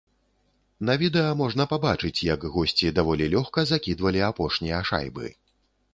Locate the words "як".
2.33-2.47